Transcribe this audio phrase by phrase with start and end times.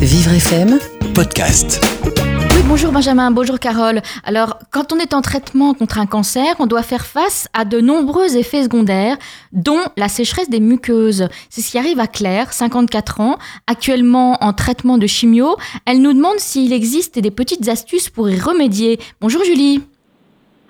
[0.00, 0.78] Vivre FM
[1.12, 1.78] Podcast.
[2.06, 4.00] Oui, bonjour Benjamin, bonjour Carole.
[4.24, 7.82] Alors, quand on est en traitement contre un cancer, on doit faire face à de
[7.82, 9.18] nombreux effets secondaires,
[9.52, 11.28] dont la sécheresse des muqueuses.
[11.50, 15.58] C'est ce qui arrive à Claire, 54 ans, actuellement en traitement de chimio.
[15.84, 18.98] Elle nous demande s'il existe des petites astuces pour y remédier.
[19.20, 19.82] Bonjour Julie.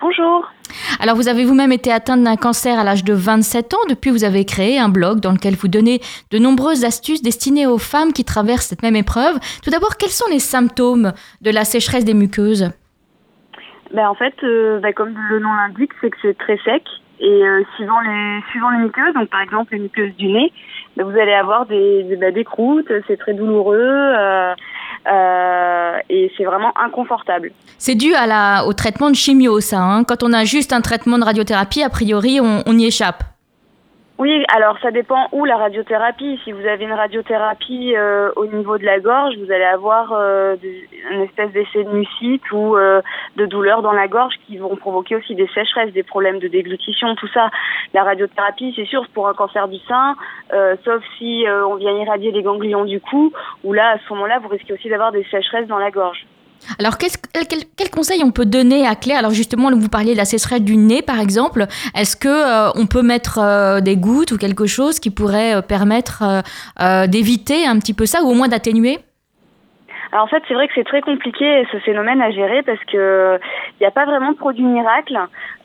[0.01, 0.51] Bonjour.
[0.99, 3.85] Alors, vous avez vous-même été atteinte d'un cancer à l'âge de 27 ans.
[3.87, 5.99] Depuis, vous avez créé un blog dans lequel vous donnez
[6.31, 9.37] de nombreuses astuces destinées aux femmes qui traversent cette même épreuve.
[9.63, 11.11] Tout d'abord, quels sont les symptômes
[11.41, 12.71] de la sécheresse des muqueuses?
[13.93, 16.83] Ben, En fait, euh, ben, comme le nom l'indique, c'est que c'est très sec.
[17.19, 20.51] Et euh, suivant, les, suivant les muqueuses, donc par exemple les muqueuses du nez,
[20.97, 23.77] ben, vous allez avoir des, des, ben, des croûtes, c'est très douloureux.
[23.77, 24.55] Euh, euh,
[25.07, 27.51] et c'est vraiment inconfortable.
[27.77, 29.79] C'est dû à la, au traitement de chimio, ça.
[29.79, 30.03] Hein.
[30.03, 33.23] Quand on a juste un traitement de radiothérapie, a priori, on, on y échappe.
[34.53, 36.37] Alors ça dépend où la radiothérapie.
[36.43, 40.57] Si vous avez une radiothérapie euh, au niveau de la gorge, vous allez avoir euh,
[41.09, 43.01] une espèce d'essai de mucite ou euh,
[43.37, 47.15] de douleur dans la gorge qui vont provoquer aussi des sécheresses, des problèmes de déglutition,
[47.15, 47.49] tout ça.
[47.93, 50.17] La radiothérapie, c'est sûr, pour un cancer du sein,
[50.51, 53.31] euh, sauf si euh, on vient irradier les ganglions du cou,
[53.63, 56.25] où là, à ce moment-là, vous risquez aussi d'avoir des sécheresses dans la gorge.
[56.79, 57.09] Alors, quel,
[57.77, 59.19] quel, conseil on peut donner à Claire?
[59.19, 61.65] Alors justement, vous parliez de la sécheresse du nez, par exemple.
[61.95, 65.61] Est-ce que euh, on peut mettre euh, des gouttes ou quelque chose qui pourrait euh,
[65.61, 66.43] permettre
[67.07, 68.99] d'éviter un petit peu ça, ou au moins d'atténuer?
[70.11, 73.39] Alors en fait, c'est vrai que c'est très compliqué ce phénomène à gérer parce que
[73.79, 75.17] il n'y a pas vraiment de produit miracle,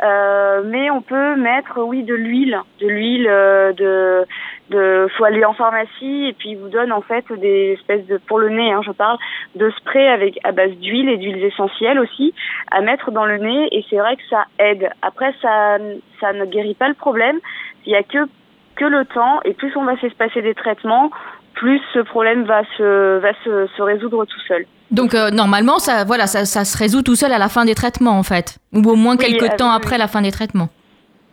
[0.02, 4.24] mais on peut mettre oui de l'huile, de l'huile de
[4.70, 8.18] de faut aller en pharmacie et puis ils vous donnent en fait des espèces de
[8.18, 9.16] pour le nez hein, je parle
[9.54, 12.34] de spray avec à base d'huile et d'huiles essentielles aussi
[12.70, 14.90] à mettre dans le nez et c'est vrai que ça aide.
[15.02, 15.78] Après ça
[16.20, 17.38] ça ne guérit pas le problème.
[17.84, 18.26] Il y a que
[18.74, 21.10] que le temps et plus on va s'espacer des traitements
[21.54, 24.66] plus ce problème va se va se, se résoudre tout seul.
[24.90, 27.74] Donc euh, normalement ça voilà ça, ça se résout tout seul à la fin des
[27.74, 28.58] traitements en fait.
[28.72, 30.68] Ou au moins quelques oui, euh, temps après la fin des traitements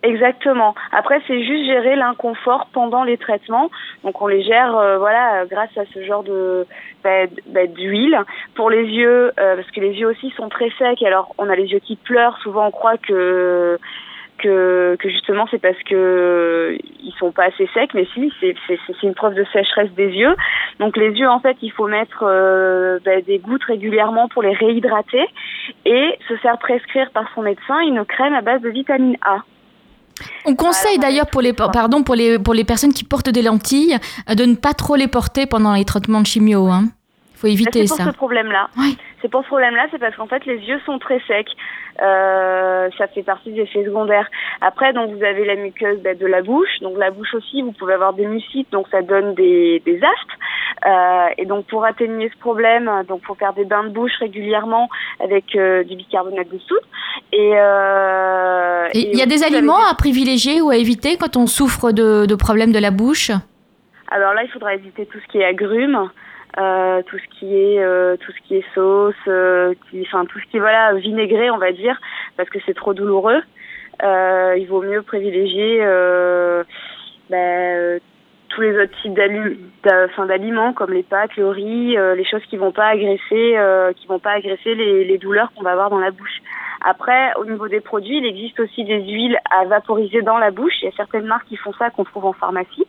[0.04, 0.74] Exactement.
[0.92, 3.70] Après, c'est juste gérer l'inconfort pendant les traitements.
[4.04, 6.66] Donc, on les gère, euh, voilà, grâce à ce genre de
[7.02, 8.18] bah, bah, d'huile
[8.54, 11.02] pour les yeux, euh, parce que les yeux aussi sont très secs.
[11.02, 12.36] Alors, on a les yeux qui pleurent.
[12.42, 13.78] Souvent, on croit que
[14.36, 19.14] que, que justement c'est parce que ils sont pas assez secs, mais si, c'est une
[19.14, 20.34] preuve de sécheresse des yeux.
[20.80, 24.52] Donc les yeux, en fait, il faut mettre euh, bah, des gouttes régulièrement pour les
[24.52, 25.24] réhydrater
[25.86, 29.38] et se faire prescrire par son médecin une crème à base de vitamine A.
[30.46, 33.96] On conseille d'ailleurs pour les pardon pour les pour les personnes qui portent des lentilles
[34.30, 36.68] euh, de ne pas trop les porter pendant les traitements de chimio.
[36.68, 36.84] Hein.
[37.34, 37.96] Il faut éviter ça.
[37.96, 38.68] C'est pour ce problème-là.
[38.78, 38.96] Oui.
[39.20, 41.48] C'est pour ce problème-là, c'est parce qu'en fait les yeux sont très secs.
[42.02, 44.28] Euh, ça fait partie des effets secondaires.
[44.60, 46.80] Après, donc vous avez la muqueuse bah, de la bouche.
[46.80, 50.40] Donc la bouche aussi, vous pouvez avoir des mucites, donc ça donne des, des aftes.
[50.86, 54.88] Euh, et donc pour atténuer ce problème, donc faut faire des bains de bouche régulièrement
[55.18, 56.82] avec euh, du bicarbonate de soude.
[57.32, 61.90] Et euh, il y a des aliments à privilégier ou à éviter quand on souffre
[61.90, 63.30] de, de problèmes de la bouche?
[64.08, 66.10] Alors là, il faudra éviter tout ce qui est agrumes.
[66.56, 70.38] Euh, tout ce qui est euh, tout ce qui est sauce, euh, qui, enfin tout
[70.38, 72.00] ce qui est voilà vinaigré on va dire
[72.36, 73.42] parce que c'est trop douloureux.
[74.04, 75.80] Euh, il vaut mieux privilégier
[77.28, 78.00] ben,
[78.54, 82.86] tous les autres types d'aliments comme les pâtes, le riz, les choses qui vont pas
[82.86, 83.58] agresser
[83.96, 86.40] qui vont pas agresser les, les douleurs qu'on va avoir dans la bouche.
[86.84, 90.74] Après, au niveau des produits, il existe aussi des huiles à vaporiser dans la bouche.
[90.82, 92.86] Il y a certaines marques qui font ça qu'on trouve en pharmacie.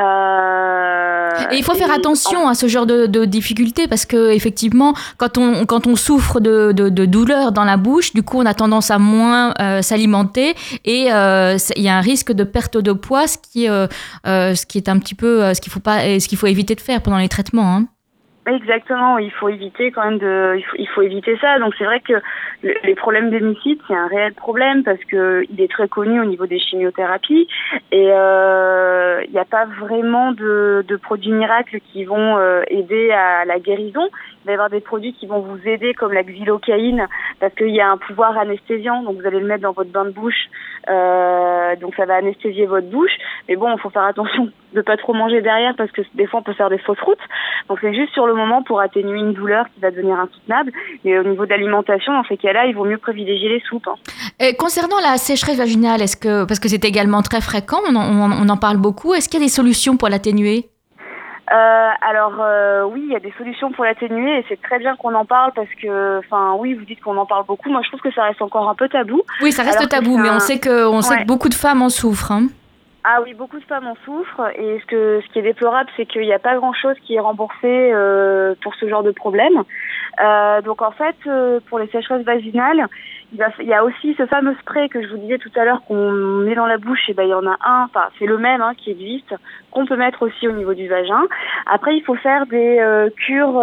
[0.00, 4.94] Euh, et il faut faire attention à ce genre de, de difficultés parce que effectivement,
[5.18, 8.46] quand on quand on souffre de, de, de douleurs dans la bouche, du coup, on
[8.46, 10.54] a tendance à moins euh, s'alimenter
[10.84, 13.86] et euh, il y a un risque de perte de poids, ce qui euh,
[14.24, 16.80] ce qui est un petit peu ce qu'il faut pas ce qu'il faut éviter de
[16.80, 17.76] faire pendant les traitements.
[17.76, 17.86] Hein.
[18.44, 21.60] Exactement, il faut éviter quand même de, il faut, éviter ça.
[21.60, 22.14] Donc c'est vrai que
[22.62, 26.24] le, les problèmes d'hémicide c'est un réel problème parce que il est très connu au
[26.24, 27.46] niveau des chimiothérapies
[27.92, 33.12] et euh, il n'y a pas vraiment de, de produits miracles qui vont euh, aider
[33.12, 34.08] à la guérison.
[34.42, 37.06] Il va y avoir des produits qui vont vous aider comme la xylocaïne
[37.38, 39.04] parce qu'il y a un pouvoir anesthésiant.
[39.04, 40.48] Donc vous allez le mettre dans votre bain de bouche,
[40.88, 43.12] euh, donc ça va anesthésier votre bouche.
[43.48, 46.40] Mais bon, il faut faire attention de pas trop manger derrière parce que des fois
[46.40, 47.18] on peut faire des fausses routes.
[47.68, 50.72] Donc c'est juste sur le moment pour atténuer une douleur qui va devenir insoutenable.
[51.04, 53.86] Mais au niveau de l'alimentation, dans ces cas-là, il vaut miut privilégier les soupes.
[53.88, 53.94] Hein.
[54.40, 58.30] Et concernant la sécheresse vaginale, est-ce que parce que c'est également très fréquent, on en,
[58.30, 60.68] on, on en parle beaucoup, est-ce qu'il y a des solutions pour l'atténuer?
[61.52, 64.96] Euh, alors euh, oui, il y a des solutions pour l'atténuer et c'est très bien
[64.96, 67.68] qu'on en parle parce que, enfin oui, vous dites qu'on en parle beaucoup.
[67.68, 69.20] Moi, je trouve que ça reste encore un peu tabou.
[69.42, 71.22] Oui, ça reste tabou, mais un- on sait que on sait Ouais.
[71.22, 72.32] que beaucoup de femmes en souffrent.
[72.32, 72.46] hein.
[73.04, 76.06] Ah oui, beaucoup de femmes en souffrent et ce, que, ce qui est déplorable, c'est
[76.06, 79.64] qu'il n'y a pas grand-chose qui est remboursé euh, pour ce genre de problème.
[80.22, 82.86] Euh, donc en fait, euh, pour les sécheresses vaginales,
[83.32, 86.12] il, y a aussi ce fameux spray que je vous disais tout à l'heure qu'on
[86.12, 87.08] met dans la bouche.
[87.08, 89.34] Et ben il y en a un, enfin c'est le même hein, qui existe,
[89.72, 91.22] qu'on peut mettre aussi au niveau du vagin.
[91.66, 93.58] Après, il faut faire des euh, cures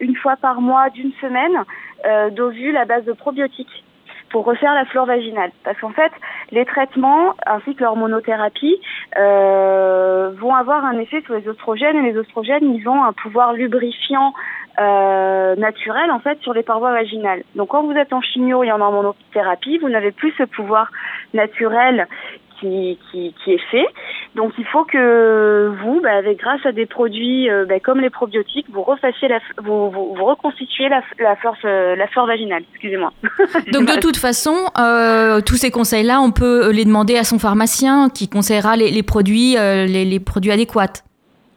[0.00, 3.84] une fois par mois d'une semaine d'ovules à base de probiotiques
[4.30, 5.50] pour refaire la flore vaginale.
[5.64, 6.12] Parce qu'en fait,
[6.52, 8.80] les traitements ainsi que l'hormonothérapie
[9.18, 13.52] euh, vont avoir un effet sur les oestrogènes et les oestrogènes, ils ont un pouvoir
[13.52, 14.32] lubrifiant
[14.78, 17.42] euh, naturel en fait sur les parois vaginales.
[17.56, 20.90] Donc quand vous êtes en chimio et en hormonothérapie, vous n'avez plus ce pouvoir
[21.34, 22.06] naturel
[22.60, 23.86] qui, est fait.
[24.36, 28.10] Donc il faut que vous, bah, avec grâce à des produits euh, bah, comme les
[28.10, 32.62] probiotiques, vous refassiez la, vous, vous, vous reconstituez la, la, flore, euh, la flore vaginale.
[32.72, 33.12] Excusez-moi.
[33.72, 38.08] Donc de toute façon, euh, tous ces conseils-là, on peut les demander à son pharmacien
[38.08, 41.02] qui conseillera les, les produits, euh, les, les produits adéquats.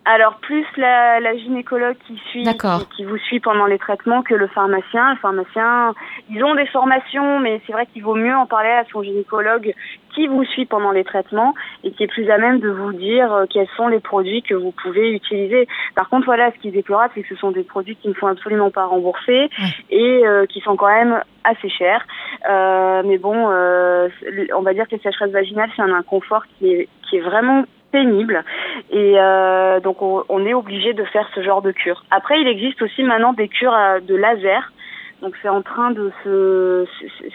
[0.05, 4.33] Alors plus la, la, gynécologue qui suit, qui, qui, vous suit pendant les traitements que
[4.33, 5.13] le pharmacien.
[5.13, 5.93] Le pharmacien,
[6.29, 9.73] ils ont des formations, mais c'est vrai qu'il vaut mieux en parler à son gynécologue
[10.13, 11.53] qui vous suit pendant les traitements
[11.83, 14.53] et qui est plus à même de vous dire euh, quels sont les produits que
[14.53, 15.67] vous pouvez utiliser.
[15.95, 18.13] Par contre, voilà, ce qui est déplorable, c'est que ce sont des produits qui ne
[18.13, 19.49] font absolument pas rembourser
[19.89, 22.05] et euh, qui sont quand même assez chers.
[22.49, 24.09] Euh, mais bon, euh,
[24.55, 27.63] on va dire que les sécheresses vaginales, c'est un inconfort qui est, qui est vraiment
[27.93, 28.43] pénible
[28.91, 32.03] et euh, donc on, on, est obligé de faire ce genre de cure.
[32.11, 34.73] Après, il existe aussi maintenant des cures de laser.
[35.21, 36.85] Donc c'est en train de se,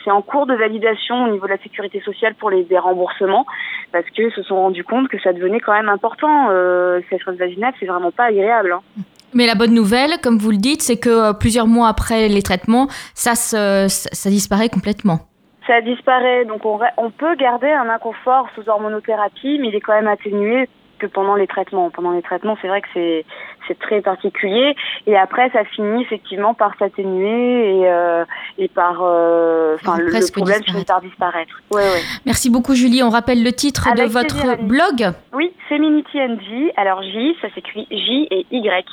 [0.05, 3.47] c'est en cours de validation au niveau de la sécurité sociale pour les des remboursements,
[3.93, 6.49] parce qu'ils se sont rendus compte que ça devenait quand même important.
[6.51, 8.73] Euh, cette vaginale, c'est vraiment pas agréable.
[8.73, 9.03] Hein.
[9.33, 12.43] Mais la bonne nouvelle, comme vous le dites, c'est que euh, plusieurs mois après les
[12.43, 15.21] traitements, ça, se, ça disparaît complètement
[15.69, 16.45] ça disparaît.
[16.45, 20.69] Donc on, on, peut garder un inconfort sous hormonothérapie, mais il est quand même atténué
[20.99, 21.91] que pendant les traitements.
[21.91, 23.25] Pendant les traitements, c'est vrai que c'est
[23.69, 24.75] c'est très particulier.
[25.07, 28.25] Et après, ça finit effectivement par s'atténuer et, euh,
[28.57, 31.63] et par euh, enfin le, le, problème finit par disparaître.
[31.71, 32.03] Ouais, ouais.
[32.27, 33.03] Merci beaucoup Julie.
[33.03, 35.13] On rappelle le titre Avec de votre plaisir, blog.
[35.33, 36.73] Oui, Feminity NG.
[36.77, 38.85] Alors J, ça s'écrit J et Y.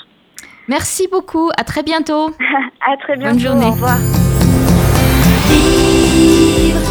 [0.67, 1.49] Merci beaucoup.
[1.57, 2.29] À très bientôt.
[2.85, 3.33] à très bientôt.
[3.33, 3.65] Bonne journée.
[3.65, 4.24] Au revoir.
[5.47, 6.81] Vivre